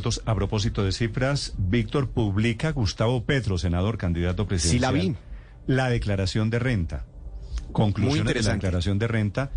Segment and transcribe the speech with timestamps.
[0.00, 0.22] minutos.
[0.24, 4.92] A propósito de cifras, Víctor publica Gustavo Petro, senador candidato presidencial.
[4.92, 5.16] Sí, la vi.
[5.66, 7.04] La declaración de renta.
[7.72, 9.50] Conclusiones de la declaración de renta.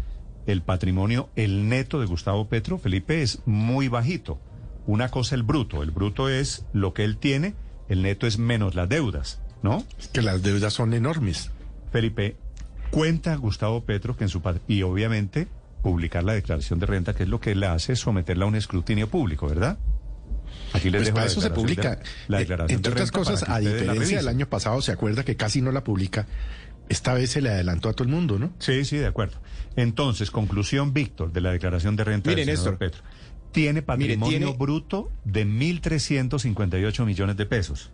[0.46, 4.40] El patrimonio, el neto de Gustavo Petro, Felipe, es muy bajito.
[4.86, 5.82] Una cosa el bruto.
[5.82, 7.56] El bruto es lo que él tiene,
[7.88, 9.86] el neto es menos las deudas, ¿no?
[9.98, 11.52] Es que las deudas son enormes.
[11.94, 12.36] Felipe,
[12.92, 15.48] cuenta Gustavo Petro que en su y obviamente
[15.82, 19.08] publicar la declaración de renta, que es lo que le hace someterla a un escrutinio
[19.08, 19.78] público, ¿verdad?
[20.74, 21.96] Aquí les Pues dejo para la eso se declaración publica.
[21.96, 25.24] de- la Eh, declaración Entre de otras cosas, a diferencia del año pasado, se acuerda
[25.24, 26.26] que casi no la publica.
[26.90, 28.54] Esta vez se le adelantó a todo el mundo, ¿no?
[28.60, 29.38] Sí, sí, de acuerdo.
[29.76, 32.78] Entonces, conclusión, Víctor, de la declaración de renta Mire, del Néstor.
[32.78, 33.02] Petro.
[33.52, 37.92] Tiene patrimonio tiene- bruto de 1.358 millones de pesos.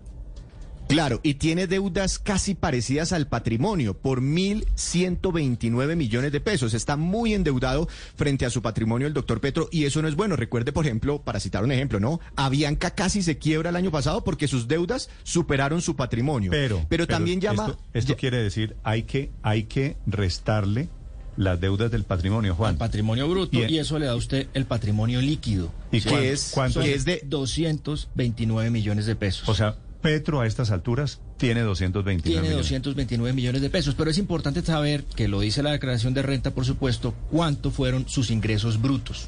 [0.89, 6.73] Claro, y tiene deudas casi parecidas al patrimonio por 1.129 millones de pesos.
[6.73, 10.35] Está muy endeudado frente a su patrimonio el doctor Petro y eso no es bueno.
[10.35, 12.20] Recuerde, por ejemplo, para citar un ejemplo, ¿no?
[12.35, 16.50] Avianca casi se quiebra el año pasado porque sus deudas superaron su patrimonio.
[16.52, 17.67] Pero, pero, también llama...
[17.67, 20.89] Esto, esto ya- quiere decir, hay que, hay que restarle
[21.38, 22.72] las deudas del patrimonio, Juan.
[22.72, 25.72] al patrimonio bruto Y- y, eso le da a usted el patrimonio líquido.
[25.91, 29.47] ¿Y que es- cuánto es de 229 millones de pesos.
[29.47, 32.58] O sea, Petro a estas alturas tiene 229 tiene millones.
[32.69, 36.52] 229 millones de pesos, pero es importante saber, que lo dice la declaración de renta,
[36.52, 39.28] por supuesto, cuánto fueron sus ingresos brutos.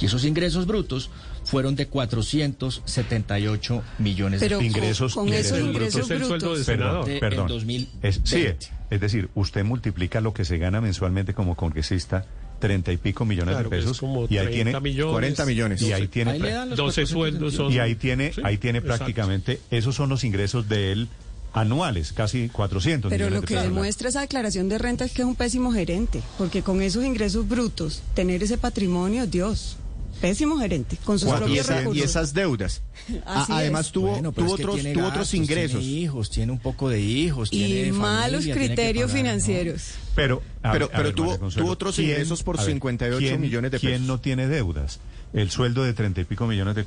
[0.00, 1.10] Y esos ingresos brutos
[1.44, 4.76] fueron de 478 millones Pero de pesos.
[4.76, 6.10] ingresos- con, con esos ingresos brutos.
[6.10, 7.40] Es el sueldo de Perdón, perdón.
[7.42, 8.08] en 2020.
[8.08, 8.46] Es, sí,
[8.90, 12.24] es decir, usted multiplica lo que se gana mensualmente como congresista,
[12.60, 15.12] treinta y pico millones Claro, de que es pesos, como y ahí 30 tiene, millones.
[15.12, 15.82] 40 millones.
[15.82, 18.40] y ahí tiene, Ahí le pra- dan los 12 sueldos son- y ahí tiene, Sí,
[18.44, 18.98] ahí tiene exacto.
[18.98, 21.08] prácticamente, esos son los ingresos de él
[21.52, 25.34] anuales, casi 400 Pero lo que demuestra esa declaración de renta es que es un
[25.34, 29.76] pésimo gerente, porque con esos ingresos brutos, tener ese patrimonio, Dios,
[30.20, 32.02] pésimo gerente, con sus y, propios esa- recursos.
[32.02, 32.82] y esas deudas.
[33.26, 33.92] Así además es.
[33.92, 35.80] tuvo, Bueno, pero tuvo es que otros, tiene tuvo otros gastos, ingresos.
[35.80, 39.24] Tiene hijos, tiene un poco de hijos, tiene Y malos familia, tiene que criterios pagar,
[39.24, 39.28] ¿no?
[39.30, 39.82] financieros.
[40.14, 42.72] Pero, a- Pero- a pero ver, tuvo- Consuelo, tuvo otros ¿quién- ingresos por a ver,
[42.74, 44.06] 58 ¿quién- millones de ¿Quién pesos?
[44.06, 45.00] no tiene deudas?
[45.32, 46.84] El sueldo de treinta y pico millones de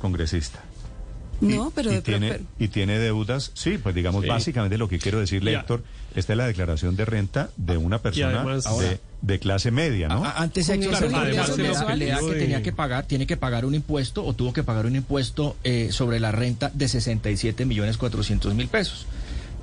[1.40, 4.28] Y- No, pero, y, de- tiene, pero- y tiene deudas, sí, pues digamos, Sí.
[4.28, 5.60] básicamente lo que quiero decirle, Ya.
[5.60, 5.82] Héctor,
[6.14, 10.08] esta es la declaración de renta de una persona además- de, Ahora- de clase media,
[10.08, 10.24] ¿no?
[10.24, 11.98] A- Antes Héctor, se da- mensuales.
[11.98, 14.62] le da que de- tenía que pagar, tiene que pagar un impuesto o tuvo que
[14.62, 19.06] pagar un impuesto eh, sobre la renta de 67 millones 400 mil pesos.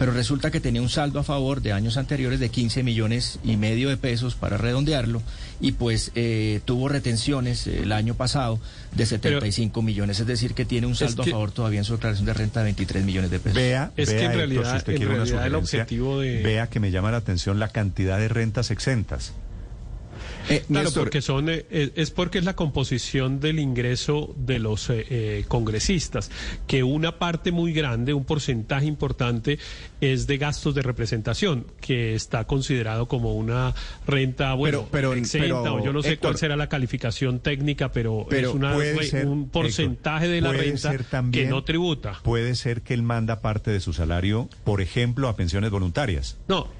[0.01, 3.55] Pero resulta que tenía un saldo a favor de años anteriores de 15 millones y
[3.55, 5.21] medio de pesos para redondearlo
[5.59, 8.59] y pues eh, tuvo retenciones eh, el año pasado
[8.95, 11.93] de 75 millones, es decir que tiene un saldo que- a favor todavía en su
[11.93, 13.55] declaración de renta de 23 millones de pesos.
[13.55, 16.41] Vea, Es que en Héctor, realidad- si usted en quiere una realidad el objetivo de-
[16.41, 19.33] vea que me llama la atención la cantidad de rentas exentas.
[20.55, 24.59] Eh, Claro, Néstor, porque son, eh, es es porque es la composición del ingreso de
[24.59, 26.29] los eh, eh, congresistas,
[26.67, 29.59] que una parte muy grande, un porcentaje importante,
[30.01, 33.73] es de gastos de representación, que está considerado como una
[34.07, 37.39] renta, bueno, Pero- pero- exenta, pero, o yo no sé Héctor, cuál será la calificación
[37.39, 41.63] técnica, pero, pero es una, ser, un porcentaje Héctor, de la renta también- que no
[41.63, 42.19] tributa.
[42.23, 46.37] Puede ser que él manda parte de su salario, por ejemplo, a pensiones voluntarias.
[46.47, 46.75] No, pues,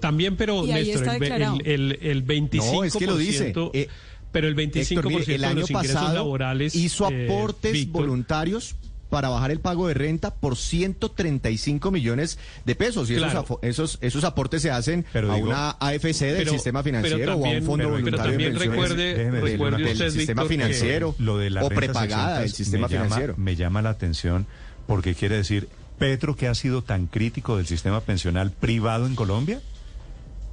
[0.00, 3.52] también, pero Y Néstor, el, el, el, el 25%, No, es que lo dice.
[3.74, 3.88] Eh,
[4.32, 7.72] pero el 25% Héctor, mire, el de año los ingresos pasado laborales hizo eh, aportes
[7.72, 8.76] Víctor, voluntarios
[9.10, 13.46] para bajar el pago de renta por 135 millones de pesos y esos, Claro.
[13.46, 17.16] afo- esos esos aportes se hacen Pero a digo- una AFC del pero- sistema financiero
[17.18, 20.10] o a un también- fondo pero- pero voluntario también de pensiones recuerde- recuerde del usted,
[20.10, 23.34] sistema Víctor, que financiero Lo de las o prepagada del sistema me llama- financiero.
[23.38, 24.46] me llama la atención
[24.86, 25.68] porque quiere decir,
[25.98, 29.60] Petro, que ha sido tan crítico del sistema pensional privado en Colombia,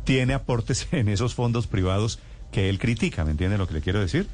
[0.04, 2.20] tiene aportes en esos fondos privados
[2.52, 4.28] que él critica, ¿me entiende lo que le quiero decir?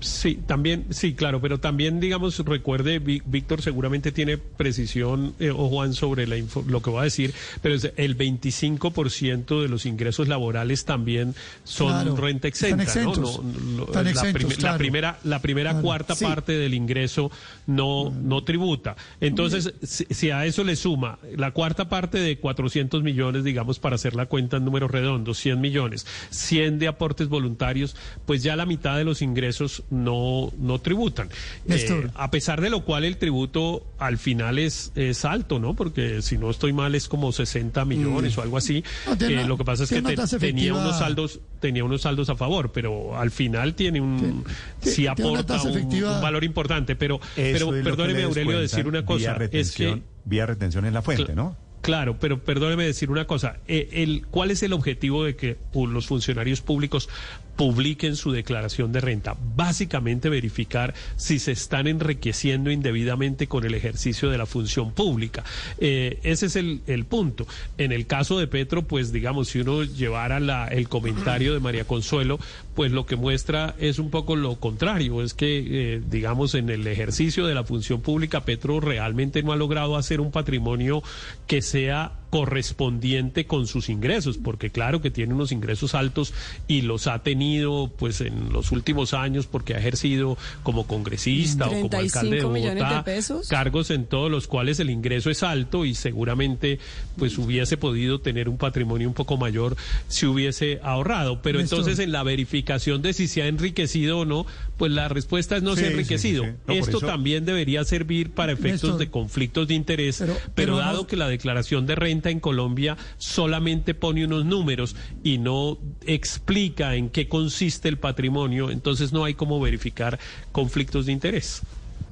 [0.00, 5.68] Sí, también, sí, claro, pero también, digamos, recuerde, Ví- Víctor seguramente tiene precisión, eh, o
[5.68, 10.26] Juan, sobre la info- lo que va a decir, pero el 25% de los ingresos
[10.28, 13.10] laborales también son Claro, renta están exenta, ¿no?
[13.12, 14.78] exentos, No, lo- están la, exentos, prim- la claro.
[14.78, 15.84] primera, la primera Claro.
[15.84, 16.24] cuarta Sí.
[16.24, 17.30] parte del ingreso
[17.66, 18.96] no, no tributa.
[19.20, 23.94] Entonces, si, si a eso le suma la cuarta parte de 400 millones, digamos, para
[23.94, 27.94] hacer la cuenta en números redondos, 100 millones, 100 de aportes voluntarios,
[28.26, 31.28] pues ya la mitad de los ingresos no, no tributan.
[31.66, 32.06] Néstor.
[32.06, 35.74] Eh, a pesar de lo cual el tributo al final es, es alto, ¿no?
[35.74, 38.82] Porque si no estoy mal es como 60 millones o algo así.
[39.06, 42.28] No, Eh, una- lo que pasa es que te- tenía unos saldos tenía unos saldos
[42.28, 44.44] a favor, pero al final tiene un
[44.80, 49.04] Tiene- sí aporta un, efectiva- un valor importante, pero Eso pero perdóneme Aurelio decir una
[49.04, 51.56] cosa, es que vía retención en la fuente, ¿no?
[51.82, 53.56] Claro, pero perdóneme decir una cosa.
[53.66, 57.08] eh, el, ¿Cuál es el objetivo de que uh, los funcionarios públicos
[57.56, 59.36] publiquen su declaración de renta.
[59.56, 65.44] Básicamente verificar si se están enriqueciendo indebidamente con el ejercicio de la función pública.
[65.78, 67.46] Eh, ese es el, punto.
[67.78, 72.38] En el caso de Petro, pues digamos, si uno llevara el comentario de María Consuelo,
[72.74, 76.86] pues lo que muestra es un poco lo contrario, es que, eh, digamos, en el
[76.86, 81.02] ejercicio de la función pública, Petro realmente no ha logrado hacer un patrimonio
[81.46, 86.32] que sea correspondiente con sus ingresos, porque claro que tiene unos ingresos altos
[86.66, 91.78] y los ha tenido pues en los últimos años porque ha ejercido como congresista o
[91.82, 93.04] como alcalde de Bogotá
[93.50, 96.78] cargos en todos los cuales el ingreso es alto y seguramente
[97.18, 99.76] pues hubiese podido tener un patrimonio un poco mayor
[100.08, 104.46] si hubiese ahorrado, pero entonces en la verificación de si se ha enriquecido o no,
[104.78, 106.44] pues la respuesta es no se ha enriquecido.
[106.44, 110.32] Sí, sí, no, Esto también debería servir para efectos Néstor, de conflictos de interés, pero,
[110.32, 111.06] pero, pero dado no...
[111.06, 117.08] que la declaración de renta en Colombia solamente pone unos números y no explica en
[117.08, 120.18] qué consiste el patrimonio, entonces no hay cómo verificar
[120.52, 121.62] conflictos de interés.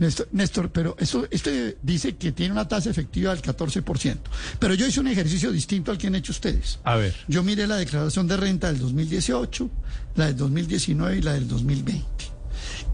[0.01, 4.17] Néstor, Néstor, pero eso, este dice que tiene una tasa efectiva del 14%.
[4.59, 6.79] Pero yo hice un ejercicio distinto al que han hecho ustedes.
[6.85, 7.15] A ver.
[7.29, 9.71] Yo miré la declaración de renta del 2018,
[10.17, 12.05] la del 2019 y la del 2020.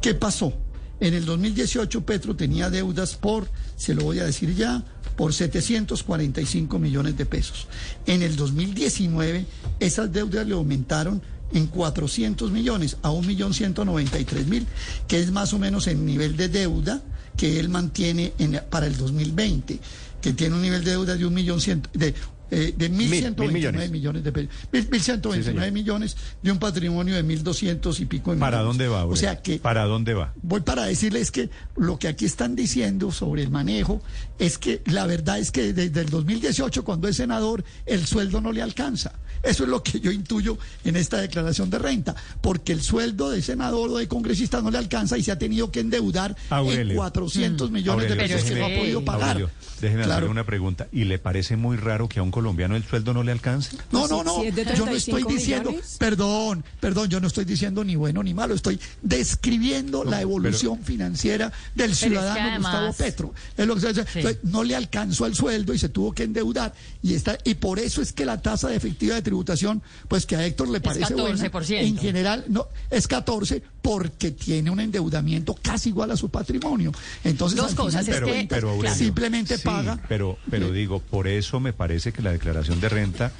[0.02, 0.52] ¿Qué pasó?
[1.00, 4.84] En el 2018 Petro tenía deudas por, se lo voy a decir ya,
[5.16, 7.66] por 745 millones de pesos.
[8.06, 9.46] En el 2019
[9.80, 11.22] esas deudas le aumentaron
[11.52, 14.64] en 400 millones a 1.193.000,
[15.06, 17.02] que es más o menos el nivel de deuda
[17.36, 19.78] que él mantiene en, para el 2020,
[20.20, 22.14] que tiene un nivel de deuda de un millón ciento, de
[22.50, 23.90] eh, de 1.129 millones.
[23.90, 24.50] millones de pesos.
[24.72, 28.78] 1.129 sí, millones de un patrimonio de 1.200 y pico de ¿Para millones.
[28.78, 29.00] dónde va?
[29.00, 29.12] Aurelio?
[29.14, 29.58] O sea que...
[29.58, 30.32] ¿Para dónde va?
[30.42, 34.02] Voy para decirles que lo que aquí están diciendo sobre el manejo
[34.38, 38.52] es que la verdad es que desde el 2018, cuando es senador, el sueldo no
[38.52, 39.12] le alcanza.
[39.42, 43.42] Eso es lo que yo intuyo en esta declaración de renta, porque el sueldo de
[43.42, 46.92] senador o de congresista no le alcanza y se ha tenido que endeudar Aurelio.
[46.92, 47.72] en 400 mm.
[47.72, 49.28] millones Aurelio, de pesos déjeme, que no ha podido pagar.
[49.36, 49.50] Aurelio,
[49.80, 50.12] déjeme Claro.
[50.14, 50.88] hacerle una pregunta.
[50.90, 53.78] ¿Y le parece muy raro que a un colombiano el sueldo no le alcance?
[53.90, 54.40] No, no, no.
[54.42, 55.96] Si es de yo no estoy 35 diciendo, millones.
[55.98, 61.50] perdón, perdón, yo no estoy diciendo ni bueno ni malo, estoy describiendo la evolución financiera
[61.74, 63.34] del ciudadano además- Gustavo Petro.
[63.56, 64.02] Es lo que se dice.
[64.12, 64.18] Sí.
[64.18, 67.78] Entonces, no le alcanzó el sueldo y se tuvo que endeudar y está y por
[67.78, 71.14] eso es que la tasa de efectiva de tributación, pues que a Héctor le parece
[71.14, 71.80] buena, 14%.
[71.80, 76.92] en general no es 14 porque tiene un endeudamiento casi igual a su patrimonio.
[77.24, 80.98] Entonces, Dos al cosas, final es que- pero, Aurelio, simplemente sí, paga Pero, pero digo,
[81.00, 83.32] por eso me parece que la declaración de renta,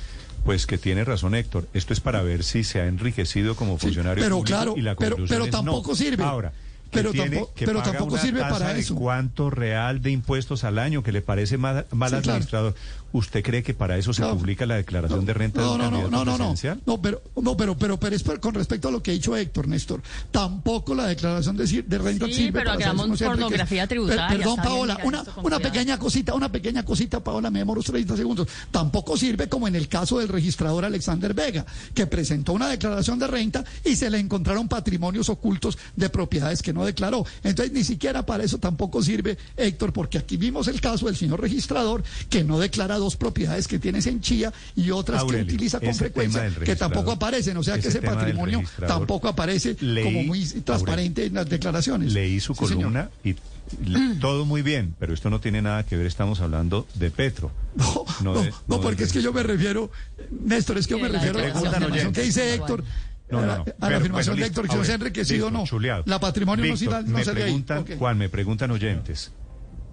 [0.45, 1.69] pues que tiene razón Héctor.
[1.75, 4.81] Esto es para ver si se ha enriquecido como Sí, funcionario pero público claro, y
[4.83, 5.97] la pero- pero es tampoco no.
[5.97, 6.23] sirve.
[6.25, 6.53] Ahora.
[6.91, 8.95] Pero tiene- tampoco- que pero paga tampoco una sirve tasa para de eso.
[8.95, 12.75] ¿Cuánto real de impuestos al año que le parece mal, mal Sí, claro.
[13.13, 14.37] ¿Usted cree que para eso se No.
[14.37, 16.81] publica la declaración de renta de no, un no, no, candidato no, no, no, presidencial?
[16.85, 19.69] no, pero, no, pero, pero, pero es con respecto a lo que ha dicho Héctor,
[19.69, 20.03] Néstor.
[20.31, 24.57] Tampoco la declaración de, de renta Sí, sirve pero para hagamos pornografía tributaria, Per- perdón,
[24.57, 28.49] Paola, una, una pequeña cosita, una pequeña cosita, Paola, me demoro 30 segundos.
[28.71, 33.29] Tampoco sirve como en el caso del registrador Alexander Vega, que presentó una declaración de
[33.29, 37.25] renta y se le encontraron patrimonios ocultos de propiedades que no declaró.
[37.43, 41.41] Entonces, ni siquiera para eso tampoco sirve, Héctor, porque aquí vimos el caso del señor
[41.41, 45.81] registrador que no declara dos propiedades que tienes en Chía y otras Aurelio, que utiliza
[45.81, 47.57] con frecuencia, que tampoco aparecen.
[47.57, 52.13] O sea que ese patrimonio tampoco aparece leí, como muy transparente en las declaraciones.
[52.13, 52.77] Leí su Sí, señor.
[52.93, 53.35] columna y
[54.21, 57.51] todo muy bien, pero esto no tiene nada que ver, estamos hablando de Petro.
[57.75, 59.91] No, No no, de- no, no porque es que yo me refiero,
[60.31, 62.55] Néstor, es que yo me refiero a la declaración afirmación que dice.
[62.55, 62.85] Héctor.
[63.29, 63.53] No, no, no.
[63.53, 65.51] a la- a la afirmación bueno, de Héctor que no se ha Aurelio, enriquecido o
[65.51, 65.65] no.
[65.65, 66.05] chuleado.
[66.07, 67.45] La patrimonio no, Víctor, sirve- no me sale ahí.
[67.45, 67.91] preguntan, Ok.
[67.99, 69.33] Juan, me preguntan oyentes.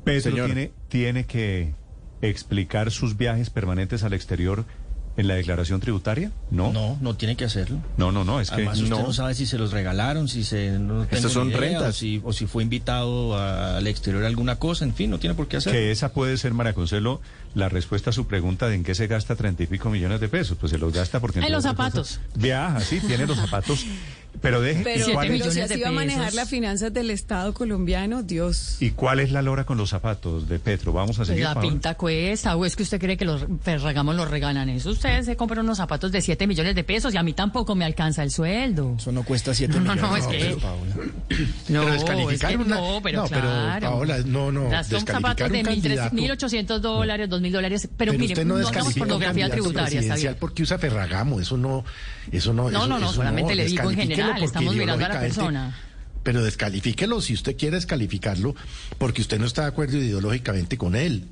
[0.04, 0.46] Petro Señor.
[0.48, 1.74] tiene, tiene que
[2.22, 4.66] explicar sus viajes permanentes al exterior
[5.16, 6.32] en la declaración tributaria?
[6.50, 6.74] No.
[6.74, 7.78] No, no tiene que hacerlo.
[7.98, 9.04] No, no, no, es que Además, usted no.
[9.04, 9.14] no.
[9.14, 11.90] sabe si se los regalaron, si se no Estas son idea, rentas.
[11.90, 15.20] o si, o si fue invitado a- al exterior a alguna cosa, en fin, no
[15.20, 15.78] tiene por qué hacerlo.
[15.80, 17.22] Que esa puede ser, María Consuelo,
[17.54, 20.30] la respuesta a su pregunta de en qué se gasta treinta y pico millones de
[20.30, 20.58] pesos.
[20.60, 21.40] Pues se los gasta porque...
[21.40, 22.18] En los zapatos.
[22.18, 23.86] cosas, Viaja, sí, tiene los zapatos.
[24.44, 24.82] Pero deje...
[24.82, 28.22] ¿y, Pero, cuál es, pero si así va a manejar las finanzas del Estado colombiano,
[28.22, 28.76] Dios.
[28.80, 30.94] ¿Y cuál es la lora con los zapatos de Petro?
[30.94, 31.44] Vamos a Pues seguir.
[31.46, 31.70] la Paola?
[31.70, 34.92] pinta cuesta, o es que usted cree que los Ferragamo los regalan eso.
[34.92, 37.86] Usted se compra unos zapatos de 7 millones de pesos y a mí tampoco me
[37.86, 38.96] alcanza el sueldo.
[39.00, 40.12] Eso no cuesta 7 No, no, millones.
[40.12, 41.44] no, es de que-.
[41.74, 43.90] No, Pero descalificar es que una- no, pero no, pero, claro.
[43.92, 46.16] Paola, no, no, Las son zapatos de un 1.300, candidato.
[46.48, 47.88] 1.800 dólares, 2.000 dólares.
[47.98, 50.36] Pero, Pero mire, no no hagamos pornografía tributaria, está bien.
[50.40, 51.84] porque usa Ferragamo, eso no,
[52.32, 52.64] eso no.
[52.70, 55.20] No, eso- no, no, eso solamente le digo en general, porque estamos mirando a la
[55.20, 55.78] persona.
[56.24, 58.56] Pero descalifíquelo si usted quiere descalificarlo,
[58.98, 61.26] porque usted no está de acuerdo ideológicamente con él.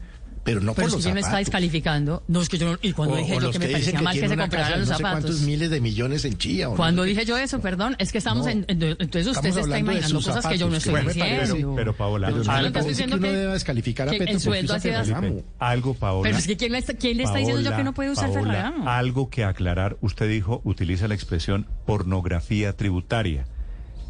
[0.43, 1.45] Pero no Pero por es que los usted me está zapatos.
[1.45, 2.23] descalificando.
[2.27, 4.01] No, es que yo no, y cuando O- dije o yo los que me parecía
[4.01, 5.21] mal que se compraran los no sé zapatos.
[5.25, 6.67] cuántos miles de millones en Chía.
[6.67, 6.77] ¿o no?
[6.77, 8.51] Cuando dije yo eso, perdón, es que estamos No.
[8.51, 11.41] en, en- entonces usted se está imaginando cosas que yo no zapatos, estoy que bueno,
[11.43, 11.55] diciendo.
[11.55, 14.33] Pero, pero Paola, Pero no estoy parece diciendo que que- debe descalificar a que Petro
[14.33, 15.09] el sueldo usa ha sido así.
[15.09, 15.27] Ferragamo.
[15.35, 16.23] Felipe, algo, Paola.
[16.23, 18.31] Pero es que ¿quién le, está, quién le está diciendo yo que no puede usar
[18.31, 18.89] Ferragamo?
[18.89, 23.45] Algo que aclarar, usted dijo, utiliza la expresión pornografía tributaria.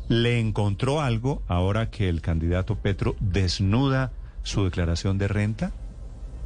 [0.08, 4.12] ¿Le encontró algo ahora que el candidato Petro desnuda
[4.44, 5.72] su declaración de renta?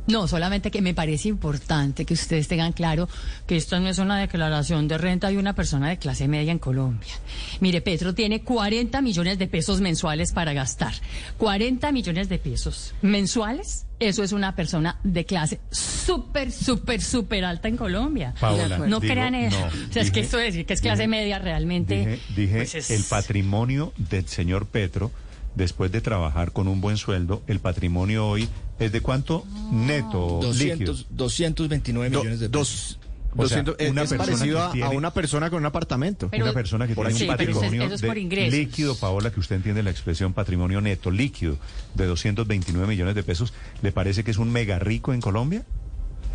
[0.07, 3.09] No, solamente que me parece importante que ustedes tengan claro
[3.47, 6.59] que esto no es una declaración de renta de una persona de clase media en
[6.59, 7.13] Colombia.
[7.59, 10.93] Mire, Petro tiene 40 millones de pesos mensuales para gastar.
[11.37, 13.85] 40 millones de pesos mensuales.
[13.99, 18.33] Eso es una persona de clase súper, súper, súper alta en Colombia.
[18.39, 19.57] Paola, no digo, crean eso.
[19.59, 21.97] no, o sea, es que esto es que es clase dije- media realmente.
[21.99, 25.11] Dije, dije pues es- el patrimonio del señor Petro,
[25.55, 28.47] después de trabajar con un buen sueldo, el patrimonio hoy
[28.79, 30.93] es de cuánto neto líquido.
[30.93, 32.99] 200, 229 Do- millones de dos, pesos.
[33.37, 36.29] O sea, 200, es- una es persona parecido a, una persona con un apartamento.
[36.31, 39.41] Pero- una persona que Por tiene un es- patrimonio es por de líquido, Paola, que
[39.41, 41.57] usted entiende la expresión patrimonio neto líquido
[41.95, 45.65] de 229 millones de pesos, ¿le parece que es un mega rico en Colombia?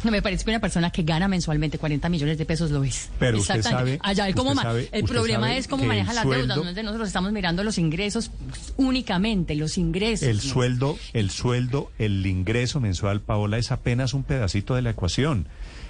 [0.05, 3.11] No, me parece que una persona que gana mensualmente 40 millones de pesos lo es.
[3.19, 3.99] Pero usted Exactamente.
[3.99, 6.29] sabe- Allá, cómo usted ma- sabe- el usted problema sabe es cómo maneja el las
[6.29, 6.57] deudas.
[6.59, 8.31] No es de nosotros estamos mirando los ingresos
[8.77, 10.29] únicamente, los ingresos.
[10.29, 10.43] El ¿no?
[10.43, 15.47] sueldo, el sueldo, el ingreso mensual, Paola, es apenas un pedacito de la ecuación.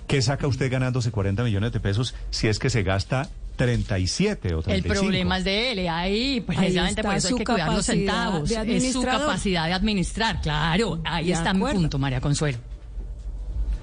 [0.07, 4.59] ¿Qué saca usted ganándose 40 millones de pesos si es que se gasta 37 o
[4.59, 5.01] El 35?
[5.03, 7.87] problema es de él, y ahí precisamente está por eso hay su que cuidar los
[7.87, 8.51] capacidad centavos.
[8.51, 11.01] Es su capacidad de administrar, claro.
[11.05, 12.59] Ahí De está mi punto, María Consuelo.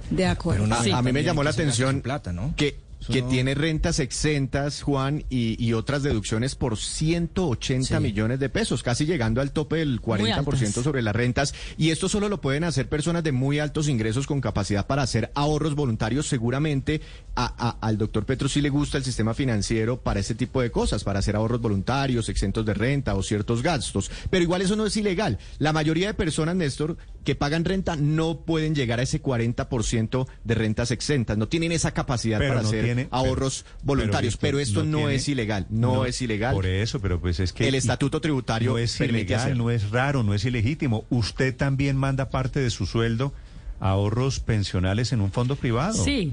[0.10, 0.64] De acuerdo.
[0.66, 0.92] Pero A, Sí.
[0.92, 2.54] a mí me llamó la atención plata, ¿no?
[2.56, 8.04] que, Eso que no- tiene rentas exentas, Juan, y, y otras deducciones por 180 Sí.
[8.04, 10.84] millones de pesos, casi llegando al tope del 40% altas.
[10.84, 11.54] sobre las rentas.
[11.78, 15.32] Y esto solo lo pueden hacer personas de muy altos ingresos con capacidad para hacer
[15.36, 16.28] ahorros voluntarios.
[16.28, 17.02] Seguramente
[17.36, 20.72] a- a- al doctor Petro sí le gusta el sistema financiero para este tipo de
[20.72, 24.10] cosas, para hacer ahorros voluntarios, exentos de renta o ciertos gastos.
[24.32, 25.38] Pero igual eso no es ilegal.
[25.60, 26.98] La mayoría de personas, Néstor,
[27.28, 31.38] que pagan renta no pueden llegar a ese 40% de rentas exentas.
[31.38, 34.38] No tienen esa capacidad Pero para no hacer tiene- ahorros pero- voluntarios.
[34.38, 35.66] Pero, esto no, tiene- es ilegal.
[35.70, 36.56] No, es ilegal.
[36.56, 37.68] Por eso, pero pues es que...
[37.68, 41.04] El estatuto tributario No es permite ilegal, no es raro, no es ilegítimo.
[41.10, 43.34] Usted también manda parte de su sueldo
[43.82, 46.02] a ahorros pensionales en un fondo privado.
[46.02, 46.32] Sí.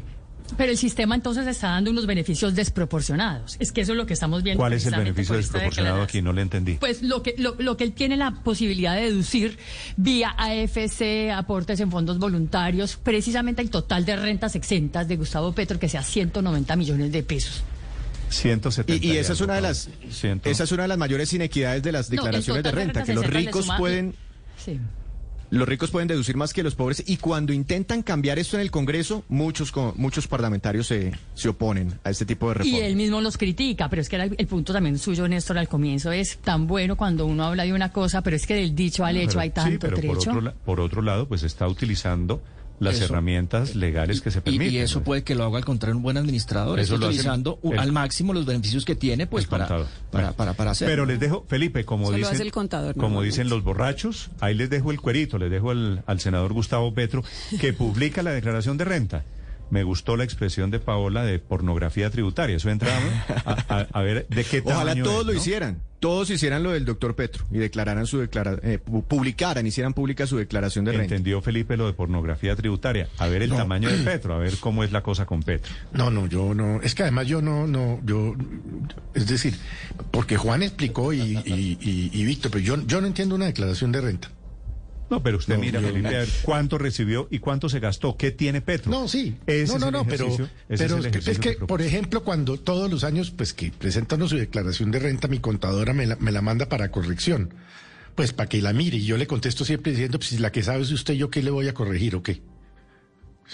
[0.59, 3.57] Pero el sistema entonces está dando unos beneficios desproporcionados.
[3.61, 4.59] Es que eso es lo que estamos viendo.
[4.61, 6.21] ¿Cuál es el beneficio desproporcionado aquí?
[6.23, 6.75] No le entendí.
[6.75, 9.59] Pues lo que, lo, lo que él tiene la posibilidad de deducir
[9.97, 15.79] vía AFC, aportes en fondos voluntarios, precisamente el total de rentas exentas de Gustavo Petro,
[15.79, 17.63] que sea 190 millones de pesos.
[18.29, 19.05] 170.
[19.07, 21.83] Y, y esa es una de las Ciento- esa es una de las mayores inequidades
[21.83, 24.15] de las declaraciones de renta, que los ricos suma- pueden
[24.63, 24.79] Sí.
[25.55, 28.71] Los ricos pueden deducir más que los pobres y cuando intentan cambiar esto en el
[28.71, 32.81] Congreso, muchos co- muchos parlamentarios se, se oponen a este tipo de Y reformas.
[32.83, 35.69] él mismo los critica, pero es que era el, el punto también suyo, Néstor, al
[35.69, 39.05] comienzo es tan bueno cuando uno habla de una cosa, pero es que del dicho
[39.05, 40.19] al hecho Pero- hay sí, tanto por trecho.
[40.31, 42.43] otro, la- por otro lado, pues está utilizando
[42.81, 43.05] las Eso.
[43.05, 44.73] herramientas legales que se permiten.
[44.73, 45.05] y eso ¿no?
[45.05, 48.33] puede que lo haga al contrario un buen administrador, Eso está utilizando el- al máximo
[48.33, 49.87] los beneficios que tiene pues para, contador.
[50.11, 50.93] para, para, para hacerlo.
[50.93, 54.71] Pero les dejo, Felipe, como dicen, hace el contador, como dicen los borrachos, ahí les
[54.71, 57.23] dejo el cuerito, les dejo al, al senador Gustavo Petro,
[57.61, 59.25] que publica la declaración de renta.
[59.71, 62.57] Me gustó la expresión de Paola de pornografía tributaria.
[62.57, 62.91] Eso entra
[63.47, 66.73] a, a- a ver de qué tamaño Ojalá todos es, lo hicieran, todos hicieran lo
[66.73, 70.93] del doctor Petro y declararan su declara eh, pu- publicaran, hicieran pública su declaración de
[70.93, 71.05] renta.
[71.15, 73.09] Entendió Felipe lo de pornografía tributaria.
[73.17, 73.57] A ver el No.
[73.57, 75.73] tamaño de Petro, a ver cómo es la cosa con Petro.
[75.95, 76.83] No, no, yo no.
[76.83, 78.35] Es que además yo no, no, yo,
[79.15, 79.55] es decir,
[80.11, 83.91] porque Juan explicó y, y, y- y Víctor, pero yo, yo no entiendo una declaración
[83.91, 84.31] de renta.
[85.11, 88.17] No, pero usted No, mira, yo- Felipe, a ver cuánto recibió y cuánto se gastó.
[88.17, 88.91] ¿Qué tiene Petro?
[88.91, 89.37] No, sí.
[89.47, 90.29] Ese no, es no, no, pero,
[90.69, 94.99] pero es que, por ejemplo, cuando todos los años, pues que presentan su declaración de
[95.01, 97.53] renta, mi contadora me la, me la manda para corrección.
[98.15, 98.97] Pues para que la mire.
[98.97, 101.43] Y yo le contesto siempre diciendo, pues si la que sabe es usted, ¿yo qué
[101.43, 102.41] le voy a corregir o qué?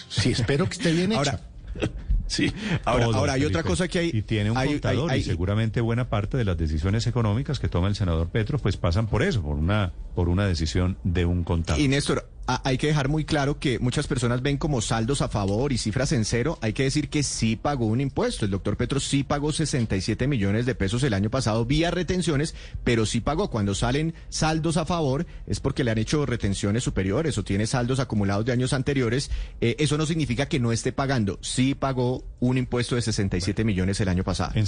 [0.08, 1.40] Sí, espero que esté bien Ahora-
[1.74, 1.90] hecha.
[2.26, 2.52] Sí.
[2.84, 3.58] Ahora, ahora hay Felipe.
[3.58, 6.36] otra cosa que hay Y tiene un hay- hay- contador hay- y seguramente buena parte
[6.36, 9.92] de las decisiones económicas que toma el senador Petro pues pasan por eso, por una,
[10.14, 11.80] por una decisión de un contador.
[11.80, 12.26] Y Néstor,
[12.64, 16.12] hay que dejar muy claro que muchas personas ven como saldos a favor y cifras
[16.12, 16.58] en cero.
[16.62, 18.44] Hay que decir que sí pagó un impuesto.
[18.44, 23.06] El doctor Petro sí pagó 67 millones de pesos el año pasado vía retenciones, pero
[23.06, 23.50] sí pagó.
[23.50, 28.00] Cuando salen saldos a favor es porque le han hecho retenciones superiores o tiene saldos
[28.00, 29.30] acumulados de años anteriores.
[29.60, 31.38] Eh, eso no significa que no esté pagando.
[31.42, 34.52] Sí pagó un impuesto de 67 millones el año pasado.
[34.54, 34.66] En